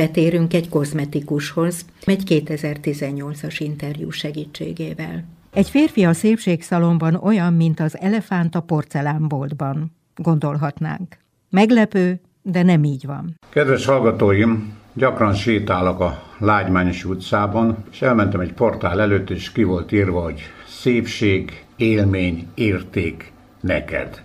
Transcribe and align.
Betérünk 0.00 0.54
egy 0.54 0.68
kozmetikushoz, 0.68 1.84
egy 2.04 2.22
2018-as 2.26 3.56
interjú 3.58 4.10
segítségével. 4.10 5.24
Egy 5.52 5.70
férfi 5.70 6.04
a 6.04 6.12
szépségszalomban 6.12 7.14
olyan, 7.14 7.52
mint 7.52 7.80
az 7.80 7.98
elefánt 7.98 8.54
a 8.54 8.60
porcelánboltban, 8.60 9.96
gondolhatnánk. 10.16 11.16
Meglepő, 11.50 12.20
de 12.42 12.62
nem 12.62 12.84
így 12.84 13.06
van. 13.06 13.34
Kedves 13.48 13.84
hallgatóim, 13.84 14.72
gyakran 14.92 15.34
sétálok 15.34 16.00
a 16.00 16.22
Lágymányos 16.38 17.04
utcában, 17.04 17.84
és 17.90 18.02
elmentem 18.02 18.40
egy 18.40 18.52
portál 18.52 19.00
előtt, 19.00 19.30
és 19.30 19.52
ki 19.52 19.62
volt 19.62 19.92
írva, 19.92 20.22
hogy 20.22 20.40
szépség, 20.66 21.64
élmény, 21.76 22.46
érték 22.54 23.32
neked. 23.60 24.22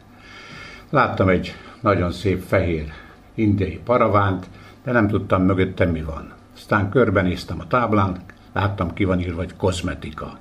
Láttam 0.89 1.29
egy 1.29 1.55
nagyon 1.81 2.11
szép 2.11 2.43
fehér 2.47 2.91
indiai 3.33 3.79
paravánt, 3.83 4.49
de 4.85 4.91
nem 4.91 5.07
tudtam 5.07 5.43
mögöttem 5.43 5.89
mi 5.89 6.01
van. 6.01 6.33
Aztán 6.55 6.89
körbenéztem 6.89 7.59
a 7.59 7.67
táblán, 7.67 8.21
láttam 8.53 8.93
ki 8.93 9.03
van 9.03 9.19
írva, 9.19 9.37
hogy 9.37 9.55
kozmetika. 9.55 10.37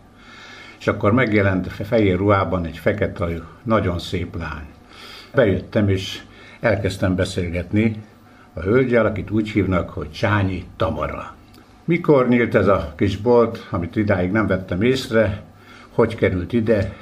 És 0.78 0.86
akkor 0.86 1.12
megjelent 1.12 1.72
fehér 1.72 2.16
ruhában 2.16 2.64
egy 2.64 2.78
fekete 2.78 3.26
nagyon 3.62 3.98
szép 3.98 4.36
lány. 4.36 4.66
Bejöttem, 5.34 5.88
és 5.88 6.22
elkezdtem 6.60 7.14
beszélgetni 7.14 8.02
a 8.52 8.60
hölgyel, 8.60 9.06
akit 9.06 9.30
úgy 9.30 9.50
hívnak, 9.50 9.90
hogy 9.90 10.10
Csányi 10.10 10.64
Tamara. 10.76 11.34
Mikor 11.84 12.28
nyílt 12.28 12.54
ez 12.54 12.66
a 12.66 12.92
kis 12.96 13.16
bolt, 13.16 13.66
amit 13.70 13.96
idáig 13.96 14.30
nem 14.30 14.46
vettem 14.46 14.82
észre, 14.82 15.42
hogy 15.90 16.14
került 16.14 16.52
ide, 16.52 16.92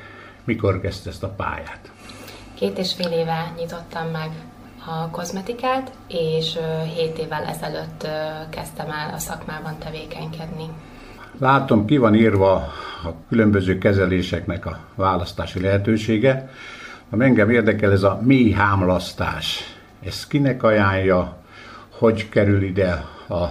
mikor 0.44 0.80
kezdte 0.80 1.10
ezt 1.10 1.22
a 1.22 1.28
pályát? 1.28 1.92
Két 2.54 2.78
és 2.78 2.94
fél 2.94 3.12
éve 3.12 3.52
nyitottam 3.56 4.08
meg 4.10 4.30
a 4.86 5.10
kozmetikát, 5.10 5.92
és 6.08 6.58
7 6.96 7.18
évvel 7.18 7.44
ezelőtt 7.44 8.06
kezdtem 8.50 8.90
el 8.90 9.14
a 9.14 9.18
szakmában 9.18 9.78
tevékenykedni. 9.78 10.64
Látom, 11.38 11.86
ki 11.86 11.96
van 11.96 12.14
írva 12.14 12.52
a 13.04 13.14
különböző 13.28 13.78
kezeléseknek 13.78 14.66
a 14.66 14.78
választási 14.94 15.60
lehetősége. 15.60 16.50
Ami 17.10 17.24
engem 17.24 17.50
érdekel, 17.50 17.92
ez 17.92 18.02
a 18.02 18.20
mély 18.22 18.50
hámlasztás. 18.50 19.76
Ez 20.04 20.26
kinek 20.26 20.62
ajánlja, 20.62 21.36
hogy 21.98 22.28
kerül 22.28 22.62
ide 22.62 23.04
a 23.28 23.44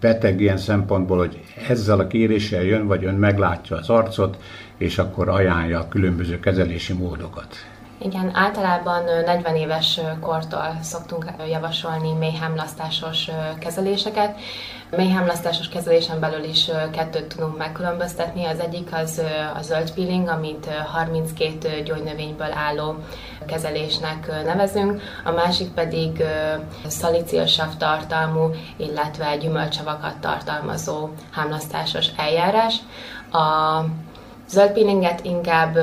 beteg 0.00 0.40
ilyen 0.40 0.56
szempontból, 0.56 1.18
hogy 1.18 1.44
ezzel 1.68 1.98
a 1.98 2.06
kéréssel 2.06 2.62
jön, 2.62 2.86
vagy 2.86 3.04
ön 3.04 3.14
meglátja 3.14 3.76
az 3.76 3.88
arcot, 3.88 4.42
és 4.76 4.98
akkor 4.98 5.28
ajánlja 5.28 5.78
a 5.78 5.88
különböző 5.88 6.40
kezelési 6.40 6.92
módokat. 6.92 7.56
Igen, 8.04 8.30
általában 8.34 9.04
40 9.04 9.56
éves 9.56 10.00
kortól 10.20 10.76
szoktunk 10.82 11.26
javasolni 11.48 12.12
mélyhámlasztásos 12.12 13.30
kezeléseket. 13.58 14.38
Mélyhámlasztásos 14.90 15.68
kezelésen 15.68 16.20
belül 16.20 16.44
is 16.44 16.70
kettőt 16.90 17.26
tudunk 17.26 17.58
megkülönböztetni. 17.58 18.44
Az 18.44 18.60
egyik 18.60 18.88
az 18.92 19.22
a 19.58 19.62
zöld 19.62 19.92
peeling, 19.94 20.28
amit 20.28 20.66
32 20.66 21.82
gyógynövényből 21.82 22.52
álló 22.52 22.96
kezelésnek 23.46 24.44
nevezünk, 24.44 25.02
a 25.24 25.30
másik 25.30 25.68
pedig 25.68 26.24
szalicilsav 26.86 27.76
tartalmú, 27.76 28.50
illetve 28.76 29.36
gyümölcsavakat 29.36 30.16
tartalmazó 30.16 31.08
hámlasztásos 31.30 32.06
eljárás. 32.16 32.76
A 33.32 33.80
zöld 34.48 34.72
peelinget 34.72 35.24
inkább 35.24 35.78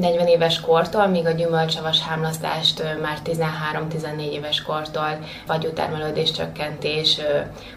40 0.00 0.26
éves 0.26 0.60
kortól, 0.60 1.06
míg 1.06 1.26
a 1.26 1.30
gyümölcsavas 1.30 2.00
hámlasztást 2.02 2.82
már 3.02 3.18
13-14 3.24 4.32
éves 4.32 4.62
kortól 4.62 5.18
fagyútermelődés 5.46 6.30
csökkentés, 6.30 7.20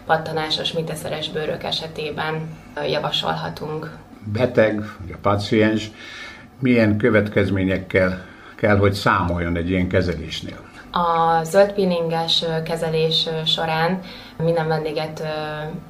pattanásos, 0.06 0.72
miteszeres 0.72 1.30
bőrök 1.30 1.62
esetében 1.62 2.48
javasolhatunk. 2.88 3.90
Beteg, 4.32 4.74
vagy 4.74 5.12
a 5.12 5.18
paciens 5.22 5.90
milyen 6.58 6.96
következményekkel 6.96 8.24
kell, 8.56 8.76
hogy 8.76 8.92
számoljon 8.92 9.56
egy 9.56 9.70
ilyen 9.70 9.88
kezelésnél? 9.88 10.72
A 10.96 11.44
zöld 11.44 11.72
peelinges 11.72 12.44
kezelés 12.64 13.28
során 13.44 14.00
minden 14.36 14.68
vendéget 14.68 15.22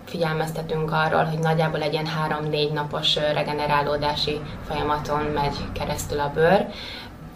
figyelmeztetünk 0.04 0.92
arról, 0.92 1.24
hogy 1.24 1.38
nagyjából 1.38 1.82
egy 1.82 1.92
ilyen 1.92 2.08
3-4 2.50 2.72
napos 2.72 3.14
regenerálódási 3.16 4.40
folyamaton 4.66 5.22
megy 5.22 5.56
keresztül 5.72 6.20
a 6.20 6.30
bőr. 6.34 6.66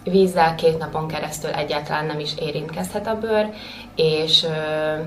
Vízzel 0.05 0.55
két 0.55 0.79
napon 0.79 1.09
keresztül 1.09 1.51
egyáltalán 1.51 2.07
nem 2.07 2.19
is 2.19 2.35
érintkezhet 2.39 3.07
a 3.07 3.19
bőr, 3.19 3.53
és 3.99 4.47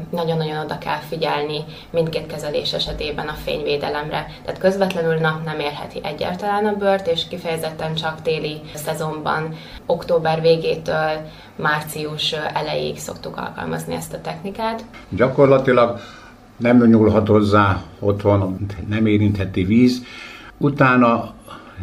nagyon-nagyon 0.10 0.58
oda 0.58 0.78
kell 0.78 1.00
figyelni 1.10 1.64
mindkét 1.90 2.28
kezelés 2.28 2.74
esetében 2.74 3.28
a 3.28 3.34
fényvédelemre. 3.44 4.26
Tehát 4.46 4.60
közvetlenül 4.60 5.16
nap 5.16 5.46
nem 5.46 5.60
érheti 5.60 6.00
egyáltalán 6.04 6.66
a 6.66 6.76
bőrt, 6.76 7.08
és 7.08 7.28
kifejezetten 7.28 7.96
csak 7.96 8.22
téli 8.22 8.62
szezonban, 8.74 9.56
október 9.86 10.42
végétől 10.42 11.10
március 11.56 12.32
elejéig 12.32 12.98
szoktuk 12.98 13.38
alkalmazni 13.38 13.96
ezt 13.96 14.14
a 14.14 14.22
technikát. 14.22 14.84
Gyakorlatilag 15.10 16.00
nem 16.58 16.86
nyúlhat 16.86 17.28
hozzá 17.28 17.82
otthon, 18.00 18.66
nem 18.90 19.06
érintheti 19.06 19.64
víz. 19.64 20.04
Utána 20.58 21.34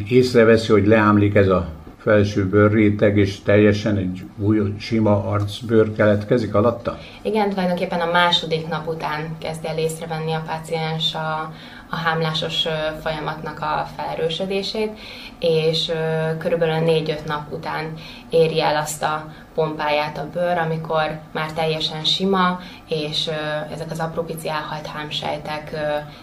észreveszi, 0.08 0.72
hogy 0.72 0.86
leámlik 0.86 1.34
ez 1.34 1.48
a 1.48 1.66
felső 2.08 2.48
bőrréteg, 2.48 3.16
és 3.16 3.42
teljesen 3.42 3.96
egy 3.96 4.22
új, 4.38 4.74
sima 4.78 5.30
arcbőr 5.30 5.92
keletkezik 5.92 6.54
alatta? 6.54 6.98
Igen, 7.22 7.50
tulajdonképpen 7.50 8.00
a 8.00 8.10
második 8.10 8.69
nap 8.69 8.88
után 8.88 9.36
kezd 9.38 9.64
el 9.64 9.78
észrevenni 9.78 10.32
a 10.32 10.42
páciens 10.46 11.14
a, 11.14 11.52
a 11.91 11.96
hámlásos 11.96 12.66
folyamatnak 13.02 13.60
a 13.60 13.86
felerősödését, 13.96 14.91
és 15.38 15.92
körülbelül 16.38 17.02
4-5 17.04 17.26
nap 17.26 17.52
után 17.52 17.92
éri 18.30 18.60
el 18.60 18.76
azt 18.76 19.02
a 19.02 19.32
pompáját 19.54 20.19
a 20.19 20.28
bőr, 20.32 20.58
amikor 20.58 21.19
már 21.32 21.52
teljesen 21.52 22.04
sima, 22.04 22.60
és 22.88 23.30
ezek 23.72 23.90
az 23.90 24.00
apró 24.00 24.22
pici 24.22 24.48
elhalt 24.48 24.86
hámsejtek 24.86 25.76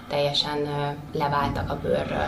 teljesen 0.10 0.58
leváltak 1.14 1.70
a 1.70 1.80
bőrről. 1.82 2.28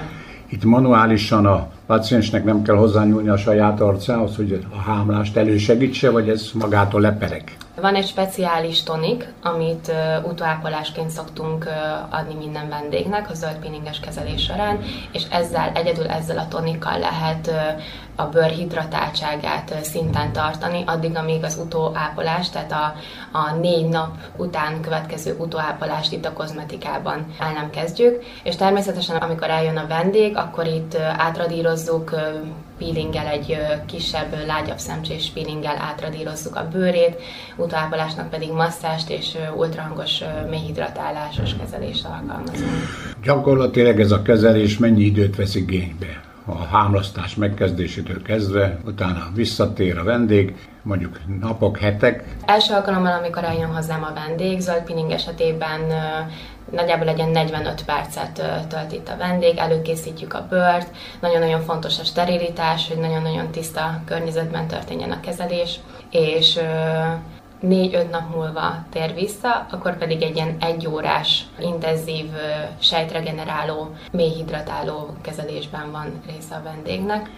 Itt 0.50 0.63
manuálisan 0.63 1.45
a 1.45 1.68
paciensnek 1.88 2.44
nem 2.44 2.62
kell 2.62 2.75
hozzányúlni 2.75 3.30
a 3.30 3.38
saját 3.38 3.81
arcához, 3.81 4.36
hogy 4.36 4.66
a 4.74 4.78
hámlást 4.78 5.38
elősegítse, 5.38 6.09
vagy 6.09 6.30
ez 6.30 6.50
magától 6.53 7.02
lepereg? 7.02 7.58
Van 7.81 7.96
egy 7.96 8.08
speciális 8.08 8.84
tonik, 8.84 9.34
amit 9.44 9.88
uh, 9.88 10.30
utóápolásként 10.30 11.09
szoktunk 11.09 11.66
uh, 11.66 12.20
adni 12.20 12.34
minden 12.34 12.70
vendégnek 12.70 13.30
a 13.30 13.34
zöld 13.34 13.56
peelinges 13.56 14.00
kezelés 14.00 14.44
során, 14.44 14.80
és 15.12 15.24
ezzel, 15.30 15.72
egyedül 15.74 16.08
ezzel 16.08 16.38
a 16.38 16.48
tonikkal 16.48 17.00
lehet 17.00 17.48
uh, 17.48 17.56
a 18.16 18.25
bőr 18.25 18.50
hidratáltságát 18.50 19.75
szinten 19.84 20.31
tartani, 20.31 20.84
addig, 20.86 21.16
amíg 21.16 21.44
az 21.44 21.59
utóápolás, 21.64 22.50
tehát 22.50 22.72
a, 22.72 22.94
a 23.38 23.56
négy 23.56 23.88
nap 23.88 24.16
után 24.38 24.81
következő 24.81 25.36
utóápolást 25.40 26.14
itt 26.14 26.25
a 26.25 26.34
kozmetikában 26.34 27.25
el 27.40 27.54
nem 27.54 27.69
kezdjük, 27.69 28.24
és 28.44 28.56
természetesen 28.56 29.16
amikor 29.16 29.50
eljön 29.50 29.78
a 29.78 29.88
vendég, 29.88 30.38
akkor 30.38 30.66
itt 30.66 30.94
uh, 30.94 31.25
átradírozzuk 31.77 32.15
peelinggel, 32.77 33.27
egy 33.27 33.57
kisebb, 33.85 34.45
lágyabb 34.45 34.77
szemcsés 34.77 35.31
peelinggel 35.33 35.77
átradírozzuk 35.77 36.55
a 36.55 36.67
bőrét, 36.71 37.21
utápolásnak 37.55 38.29
pedig 38.29 38.51
masszást 38.51 39.09
és 39.09 39.38
ultrahangos 39.55 40.21
mélyhidratálásos 40.49 41.55
kezelést 41.55 42.05
alkalmazunk. 42.05 42.71
Gyakorlatilag 43.23 43.99
ez 43.99 44.11
a 44.11 44.21
kezelés 44.21 44.77
mennyi 44.77 45.03
időt 45.03 45.35
vesz 45.35 45.55
igénybe? 45.55 46.25
a 46.49 46.63
hámlasztás 46.63 47.35
megkezdésétől 47.35 48.21
kezdve, 48.21 48.77
utána 48.85 49.27
visszatér 49.35 49.97
a 49.97 50.03
vendég, 50.03 50.55
mondjuk 50.81 51.19
napok, 51.39 51.77
hetek. 51.77 52.23
Első 52.45 52.73
alkalommal, 52.73 53.11
amikor 53.11 53.44
eljön 53.44 53.73
hozzám 53.73 54.03
a 54.03 54.13
vendég, 54.13 54.59
zöld 54.59 54.83
peeling 54.83 55.11
esetében 55.11 55.81
nagyjából 56.72 57.08
egy 57.08 57.28
45 57.28 57.86
percet 57.86 58.68
tölt 58.68 58.92
itt 58.92 59.10
a 59.10 59.18
vendég, 59.18 59.58
előkészítjük 59.58 60.34
a 60.34 60.46
bőrt, 60.50 60.96
nagyon-nagyon 61.19 61.62
fontos 61.62 62.00
a 62.00 62.04
sterilitás, 62.04 62.88
hogy 62.88 62.98
nagyon-nagyon 62.98 63.52
tiszta 63.52 64.02
környezetben 64.06 64.68
történjen 64.68 65.12
a 65.12 65.19
kezelés, 65.19 65.80
és 66.12 66.60
négy-öt 67.60 68.12
nap 68.12 68.36
múlva 68.36 68.75
tér 68.90 69.14
vissza, 69.14 69.66
akkor 69.72 69.98
pedig 69.98 70.22
egy 70.22 70.36
ilyen 70.36 70.58
egyórás, 70.60 71.46
intenzív, 71.60 72.31
sejtregeneráló, 72.80 73.96
mélyhidratáló 74.12 75.16
kezelésben 75.22 75.92
van 75.92 76.22
része 76.28 76.56
a 76.56 76.64
vendégnek. 76.64 77.30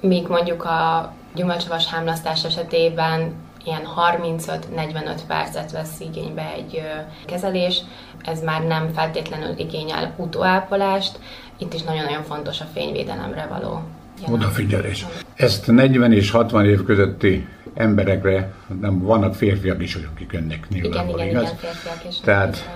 Míg 0.00 0.26
mondjuk 0.26 0.64
a 0.64 1.12
gyümölcsavas 1.34 1.86
hámlasztás 1.86 2.44
esetében 2.44 3.34
ilyen 3.64 3.82
35-45 4.18 5.20
percet 5.26 5.72
vesz 5.72 6.00
igénybe 6.00 6.52
egy 6.56 6.82
kezelés, 7.26 7.80
ez 8.24 8.42
már 8.42 8.62
nem 8.62 8.92
feltétlenül 8.92 9.58
igényel 9.58 10.14
utóápolást, 10.16 11.18
itt 11.58 11.74
is 11.74 11.82
nagyon-nagyon 11.82 12.22
fontos 12.22 12.60
a 12.60 12.66
fényvédelemre 12.74 13.46
való 13.50 13.82
odafigyelés. 14.30 15.06
Ezt 15.34 15.66
40 15.66 16.12
és 16.12 16.30
60 16.30 16.64
év 16.64 16.84
közötti 16.84 17.48
emberekre, 17.74 18.52
nem 18.80 19.02
vannak 19.02 19.34
férfiak 19.34 19.82
is, 19.82 19.98
akik 20.14 20.32
önnek 20.32 20.68
nyilvánvaló, 20.68 21.16
igen, 21.16 21.28
igen, 21.28 21.40
igaz? 21.40 21.54
Igen, 21.58 21.72
férfiak 21.72 22.04
is. 22.08 22.20
Tehát 22.20 22.70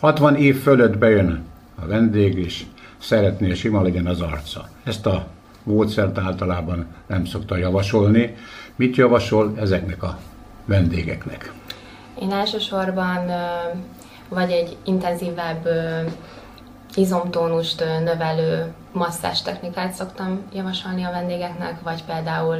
60 0.00 0.36
év 0.36 0.62
fölött 0.62 0.98
bejön 0.98 1.44
a 1.82 1.86
vendég, 1.86 2.38
és 2.38 2.64
szeretné, 2.98 3.46
hogy 3.46 3.56
sima 3.56 3.82
legyen 3.82 4.06
az 4.06 4.20
arca. 4.20 4.68
Ezt 4.84 5.06
a 5.06 5.26
módszert 5.62 6.18
általában 6.18 6.86
nem 7.06 7.24
szokta 7.24 7.56
javasolni. 7.56 8.34
Mit 8.76 8.96
javasol 8.96 9.52
ezeknek 9.60 10.02
a 10.02 10.18
vendégeknek? 10.64 11.52
Én 12.20 12.32
elsősorban 12.32 13.30
vagy 14.28 14.50
egy 14.50 14.76
intenzívebb 14.84 15.68
izomtónust 16.94 17.84
növelő 18.04 18.72
masszás 18.92 19.42
technikát 19.42 19.92
szoktam 19.92 20.42
javasolni 20.52 21.02
a 21.02 21.10
vendégeknek, 21.10 21.82
vagy 21.82 22.04
például 22.04 22.58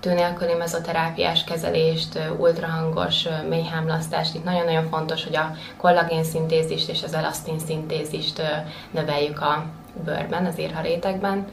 tő 0.00 0.14
nélküli 0.14 0.54
mezoterápiás 0.54 1.44
kezelést, 1.44 2.18
ultrahangos 2.38 3.28
mélyhámlasztást. 3.48 4.34
Itt 4.34 4.44
nagyon-nagyon 4.44 4.88
fontos, 4.88 5.24
hogy 5.24 5.36
a 5.36 5.52
kollagén 5.76 6.24
szintézist 6.24 6.88
és 6.88 7.02
az 7.02 7.14
elasztin 7.14 7.58
szintézist 7.58 8.42
növeljük 8.90 9.40
a 9.40 9.64
bőrben, 10.04 10.46
az 10.46 10.58
érharétekben, 10.58 11.46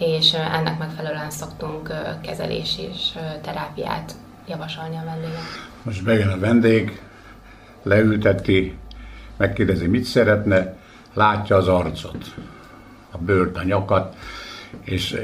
és 0.00 0.32
ennek 0.32 0.78
megfelelően 0.78 1.30
szoktunk 1.30 1.92
kezelés 2.22 2.78
és 2.78 3.18
terápiát 3.42 4.12
javasolni 4.48 4.96
a 4.96 5.04
vendégek. 5.04 5.40
Most 5.82 6.04
bejön 6.04 6.28
a 6.28 6.38
vendég, 6.38 7.02
leülteti, 7.82 8.76
megkérdezi, 9.36 9.86
mit 9.86 10.04
szeretne, 10.04 10.76
látja 11.14 11.56
az 11.56 11.68
arcot, 11.68 12.34
a 13.10 13.18
bőrt, 13.18 13.56
a 13.56 13.62
nyakat, 13.62 14.16
és 14.84 15.16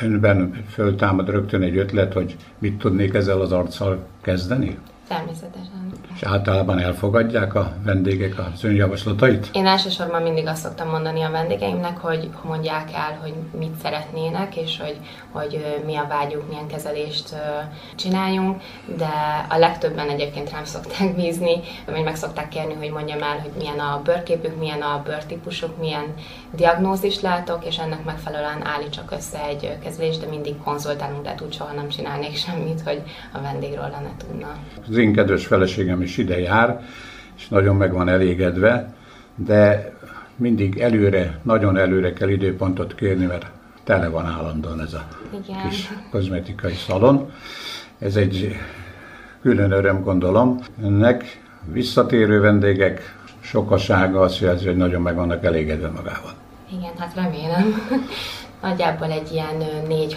önben 0.00 0.64
föltámad 0.70 1.28
rögtön 1.28 1.62
egy 1.62 1.76
ötlet, 1.76 2.12
hogy 2.12 2.36
mit 2.58 2.78
tudnék 2.78 3.14
ezzel 3.14 3.40
az 3.40 3.52
arccal 3.52 4.06
kezdeni? 4.20 4.78
Természetesen. 5.08 5.92
És 6.14 6.22
általában 6.22 6.78
elfogadják 6.78 7.54
a 7.54 7.72
vendégek 7.84 8.38
az 8.38 8.64
önjavaslatait? 8.64 9.48
Én 9.52 9.66
elsősorban 9.66 10.22
mindig 10.22 10.46
azt 10.46 10.62
szoktam 10.62 10.88
mondani 10.88 11.22
a 11.22 11.30
vendégeimnek, 11.30 11.98
hogy 11.98 12.30
mondják 12.42 12.88
el, 12.92 13.18
hogy 13.22 13.34
mit 13.58 13.74
szeretnének, 13.82 14.56
és 14.56 14.80
hogy, 14.80 14.96
hogy 15.30 15.80
mi 15.86 15.96
a 15.96 16.06
vágyuk, 16.08 16.48
milyen 16.48 16.66
kezelést 16.66 17.34
csináljunk, 17.94 18.62
de 18.96 19.10
a 19.48 19.58
legtöbben 19.58 20.08
egyébként 20.08 20.50
rám 20.50 20.64
szokták 20.64 21.14
bízni, 21.14 21.60
vagy 21.86 22.04
meg 22.04 22.16
szokták 22.16 22.48
kérni, 22.48 22.74
hogy 22.74 22.90
mondjam 22.90 23.22
el, 23.22 23.38
hogy 23.38 23.50
milyen 23.58 23.78
a 23.78 24.00
bőrképük, 24.04 24.58
milyen 24.58 24.80
a 24.80 25.02
bőrtípusuk, 25.04 25.78
milyen 25.78 26.14
diagnózist 26.50 27.20
látok, 27.20 27.64
és 27.64 27.78
ennek 27.78 28.04
megfelelően 28.04 28.66
állítsak 28.66 29.10
össze 29.10 29.44
egy 29.44 29.78
kezelést, 29.82 30.20
de 30.20 30.26
mindig 30.26 30.54
konzultálunk, 30.64 31.22
de 31.22 31.34
úgy 31.44 31.52
soha 31.52 31.72
nem 31.72 31.88
csinálnék 31.88 32.36
semmit, 32.36 32.80
hogy 32.80 33.02
a 33.32 33.40
vendégről 33.40 33.88
lenne 33.90 34.10
tudna. 34.16 34.56
Az 34.94 35.00
én 35.00 35.12
kedves 35.12 35.46
feleségem 35.46 36.02
is 36.02 36.16
ide 36.16 36.40
jár, 36.40 36.80
és 37.36 37.48
nagyon 37.48 37.76
meg 37.76 37.92
van 37.92 38.08
elégedve, 38.08 38.94
de 39.34 39.92
mindig 40.36 40.78
előre, 40.78 41.38
nagyon 41.42 41.76
előre 41.76 42.12
kell 42.12 42.28
időpontot 42.28 42.94
kérni, 42.94 43.26
mert 43.26 43.46
tele 43.84 44.08
van 44.08 44.26
állandóan 44.26 44.80
ez 44.80 44.92
a 44.92 45.08
Igen. 45.30 45.68
kis 45.68 45.90
kozmetikai 46.10 46.74
szalon. 46.74 47.30
Ez 47.98 48.16
egy 48.16 48.56
külön 49.42 49.70
öröm, 49.70 50.02
gondolom. 50.02 50.58
Ennek 50.82 51.40
visszatérő 51.72 52.40
vendégek 52.40 53.16
sokasága 53.40 54.20
azt 54.20 54.40
jelzi, 54.40 54.66
hogy 54.66 54.76
nagyon 54.76 55.02
meg 55.02 55.14
vannak 55.14 55.44
elégedve 55.44 55.88
magával. 55.88 56.43
Igen, 56.78 56.92
hát 56.98 57.14
remélem. 57.14 57.74
Nagyjából 58.62 59.10
egy 59.10 59.32
ilyen 59.32 59.62
4-6 59.88 60.14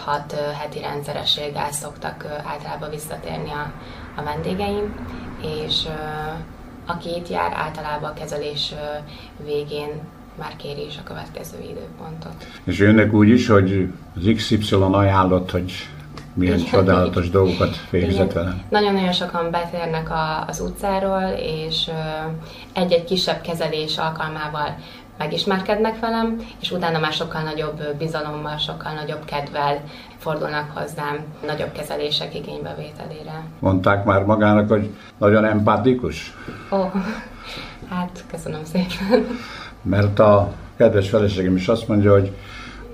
heti 0.60 0.80
rendszerességgel 0.80 1.72
szoktak 1.72 2.26
általában 2.46 2.90
visszatérni 2.90 3.50
a, 3.50 3.72
a 4.16 4.24
vendégeim, 4.24 4.96
és 5.42 5.88
aki 6.86 7.10
itt 7.16 7.30
jár, 7.30 7.54
általában 7.54 8.10
a 8.10 8.14
kezelés 8.14 8.74
végén 9.46 9.90
már 10.38 10.56
kéri 10.56 10.86
is 10.86 10.98
a 10.98 11.04
következő 11.04 11.58
időpontot. 11.62 12.48
És 12.64 12.78
jönnek 12.80 13.14
úgy 13.14 13.30
is, 13.30 13.48
hogy 13.48 13.94
az 14.16 14.32
XY 14.36 14.76
ajánlott, 14.92 15.52
hogy 15.52 15.74
milyen 16.34 16.60
Igen. 16.60 16.72
csodálatos 16.72 17.30
dolgokat 17.30 17.90
végzett 17.90 18.34
vele. 18.34 18.64
Nagyon-nagyon 18.70 19.12
sokan 19.12 19.52
betérnek 19.52 20.10
a, 20.10 20.46
az 20.48 20.60
utcáról, 20.60 21.36
és 21.38 21.90
egy-egy 22.74 23.04
kisebb 23.04 23.42
kezelés 23.42 23.98
alkalmával 23.98 24.78
megismerkednek 25.18 26.00
velem, 26.00 26.38
és 26.62 26.72
utána 26.72 27.00
már 27.00 27.12
sokkal 27.12 27.42
nagyobb 27.42 27.96
bizalommal, 27.98 28.58
sokkal 28.58 28.94
nagyobb 28.94 29.26
kedvel 29.26 29.82
fordulnak 30.18 30.72
hozzám 30.74 31.18
nagyobb 31.46 31.72
kezelések 31.72 32.36
igénybevételére. 32.36 33.44
Mondták 33.60 34.06
már 34.06 34.24
magának, 34.24 34.70
hogy 34.70 34.90
nagyon 35.18 35.46
empatikus? 35.46 36.34
Ó, 36.72 36.78
oh, 36.78 36.92
hát 37.90 38.24
köszönöm 38.32 38.62
szépen. 38.64 39.28
Mert 39.82 40.20
a 40.20 40.54
kedves 40.78 41.10
feleségem 41.10 41.56
is 41.56 41.68
azt 41.68 41.88
mondja, 41.88 42.12
hogy 42.12 42.36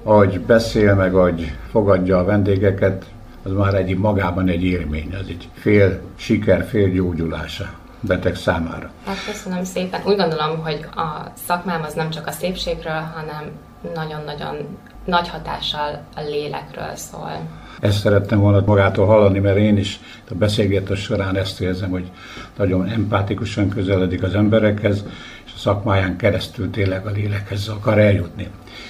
ahogy 0.03 0.41
beszél, 0.41 0.95
meg 0.95 1.15
ahogy 1.15 1.55
fogadja 1.71 2.17
a 2.17 2.23
vendégeket, 2.23 3.05
az 3.43 3.51
már 3.51 3.73
egy 3.73 3.97
magában 3.97 4.47
egy 4.47 4.63
élmény, 4.63 5.15
az 5.21 5.27
egy 5.27 5.49
fél 5.53 6.01
siker, 6.15 6.65
fél 6.65 6.89
gyógyulása 6.89 7.81
beteg 8.07 8.35
számára. 8.35 8.91
Hát 9.05 9.25
köszönöm 9.25 9.63
szépen. 9.63 10.01
Úgy 10.05 10.15
gondolom, 10.15 10.59
hogy 10.63 10.85
a 10.95 11.31
szakmám 11.45 11.83
az 11.83 11.93
nem 11.93 12.09
csak 12.09 12.27
a 12.27 12.31
szépségről, 12.31 13.01
hanem 13.15 13.51
nagyon-nagyon 13.93 14.77
nagy 15.05 15.29
hatással 15.29 16.01
a 16.15 16.21
lélekről 16.21 16.95
szól. 16.95 17.31
Ezt 17.79 17.99
szerettem 17.99 18.39
volna 18.39 18.63
magától 18.65 19.05
hallani, 19.05 19.39
mert 19.39 19.57
én 19.57 19.77
is 19.77 19.99
a 20.29 20.35
beszélgetés 20.35 20.99
során 20.99 21.35
ezt 21.35 21.61
érzem, 21.61 21.89
hogy 21.89 22.11
nagyon 22.57 22.87
empátikusan 22.87 23.69
közeledik 23.69 24.23
az 24.23 24.35
emberekhez, 24.35 25.03
és 25.45 25.51
a 25.55 25.59
szakmáján 25.59 26.17
keresztül 26.17 26.69
tényleg 26.69 27.05
a 27.05 27.09
lélekhez 27.09 27.67
akar 27.67 27.99
eljutni. 27.99 28.47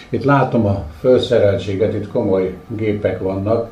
Itt 0.09 0.23
látom 0.23 0.65
a 0.65 0.83
felszereltséget, 0.99 1.93
itt 1.93 2.07
komoly 2.07 2.57
gépek 2.67 3.19
vannak, 3.19 3.71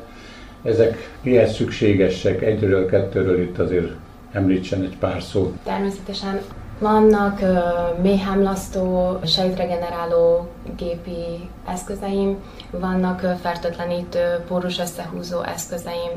ezek 0.62 1.10
mihez 1.22 1.54
szükségesek? 1.54 2.42
Egyről, 2.42 2.86
kettőről 2.86 3.40
itt 3.40 3.58
azért 3.58 3.92
említsen 4.32 4.82
egy 4.82 4.96
pár 4.98 5.22
szót. 5.22 5.56
Természetesen 5.64 6.40
vannak 6.82 7.40
uh, 7.40 9.26
sejtregeneráló 9.26 10.48
gépi 10.76 11.48
eszközeim, 11.66 12.36
vannak 12.70 13.20
uh, 13.22 13.34
fertőtlenítő, 13.34 14.44
pórus 14.46 14.78
összehúzó 14.78 15.42
eszközeim. 15.42 16.10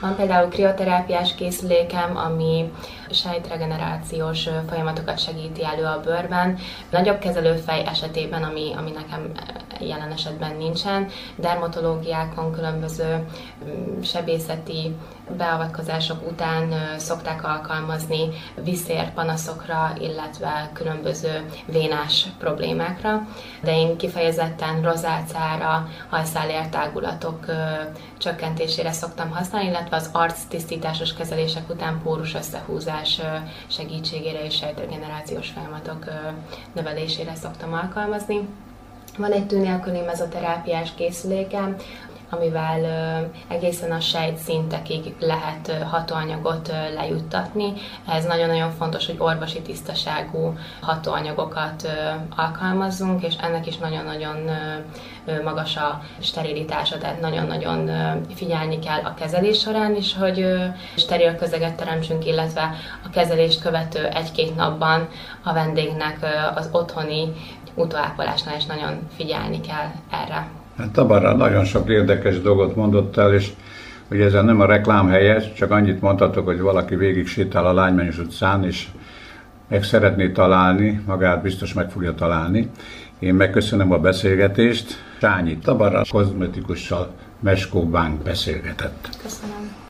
Van 0.00 0.16
például 0.16 0.48
krioterápiás 0.48 1.34
készülékem, 1.34 2.16
ami 2.16 2.72
sejtregenerációs 3.10 4.48
folyamatokat 4.68 5.18
segíti 5.18 5.64
elő 5.64 5.84
a 5.84 6.00
bőrben. 6.04 6.58
Nagyobb 6.90 7.18
kezelőfej 7.18 7.86
esetében, 7.86 8.42
ami, 8.42 8.72
ami 8.76 8.90
nekem 8.90 9.32
jelen 9.80 10.12
esetben 10.12 10.56
nincsen, 10.56 11.06
dermatológiákon 11.36 12.52
különböző 12.52 13.24
um, 13.64 14.02
sebészeti 14.02 14.94
beavatkozások 15.36 16.30
után 16.30 16.74
szokták 16.98 17.44
alkalmazni 17.44 18.28
viszérpanaszokra, 18.64 19.92
illetve 19.98 20.70
különböző 20.72 21.44
vénás 21.66 22.26
problémákra, 22.38 23.26
de 23.62 23.76
én 23.76 23.96
kifejezetten 23.96 24.82
rozácára, 24.82 25.88
hajszálértágulatok 26.08 27.46
csökkentésére 28.18 28.92
szoktam 28.92 29.30
használni, 29.30 29.68
illetve 29.68 29.96
az 29.96 30.10
arc 30.12 30.44
tisztításos 30.48 31.14
kezelések 31.14 31.70
után 31.70 32.00
pórus 32.02 32.34
összehúzás 32.34 33.20
segítségére 33.66 34.44
és 34.44 34.56
sejtregenerációs 34.56 35.48
folyamatok 35.48 36.04
növelésére 36.72 37.34
szoktam 37.34 37.72
alkalmazni. 37.72 38.48
Van 39.18 39.32
egy 39.32 39.46
tűnélküli 39.46 40.00
mezoterápiás 40.00 40.94
készülékem, 40.94 41.76
amivel 42.30 42.84
egészen 43.48 43.92
a 43.92 44.00
sejt 44.00 44.36
szintekig 44.36 45.14
lehet 45.20 45.84
hatóanyagot 45.90 46.72
lejuttatni. 46.94 47.72
Ez 48.08 48.24
nagyon-nagyon 48.24 48.70
fontos, 48.70 49.06
hogy 49.06 49.16
orvosi 49.18 49.60
tisztaságú 49.60 50.58
hatóanyagokat 50.80 51.88
alkalmazzunk, 52.36 53.22
és 53.24 53.34
ennek 53.40 53.66
is 53.66 53.76
nagyon-nagyon 53.76 54.50
magas 55.44 55.76
a 55.76 56.02
sterilitása, 56.18 56.98
tehát 56.98 57.20
nagyon-nagyon 57.20 57.90
figyelni 58.34 58.78
kell 58.78 59.00
a 59.04 59.14
kezelés 59.14 59.60
során 59.60 59.96
is, 59.96 60.16
hogy 60.16 60.46
steril 60.96 61.36
közeget 61.36 61.74
teremtsünk, 61.74 62.26
illetve 62.26 62.74
a 63.04 63.10
kezelést 63.10 63.60
követő 63.60 64.06
egy-két 64.06 64.56
napban 64.56 65.08
a 65.42 65.52
vendégnek 65.52 66.18
az 66.54 66.68
otthoni 66.72 67.32
utóápolásnál 67.74 68.56
is 68.56 68.64
nagyon 68.64 69.08
figyelni 69.16 69.60
kell 69.60 69.90
erre. 70.10 70.59
Hát 70.80 70.90
Tabara 70.90 71.36
nagyon 71.36 71.64
sok 71.64 71.88
érdekes 71.88 72.40
dolgot 72.40 72.76
mondott 72.76 73.16
el, 73.16 73.34
és 73.34 73.52
hogy 74.08 74.20
ez 74.20 74.32
nem 74.32 74.60
a 74.60 74.66
reklám 74.66 75.08
helye, 75.08 75.52
csak 75.52 75.70
annyit 75.70 76.00
mondhatok, 76.00 76.44
hogy 76.44 76.60
valaki 76.60 76.96
végig 76.96 77.26
sétál 77.26 77.66
a 77.66 77.72
Lánymányos 77.72 78.18
utcán, 78.18 78.64
és 78.64 78.86
meg 79.68 79.84
szeretné 79.84 80.28
találni, 80.28 81.02
magát 81.06 81.42
biztos 81.42 81.72
meg 81.72 81.90
fogja 81.90 82.14
találni. 82.14 82.70
Én 83.18 83.34
megköszönöm 83.34 83.92
a 83.92 83.98
beszélgetést. 83.98 85.04
Sányi 85.20 85.58
Tabara 85.58 86.02
kozmetikussal 86.10 87.10
Meskó 87.40 87.84
Bánk 87.86 88.22
beszélgetett. 88.22 89.08
Köszönöm. 89.22 89.88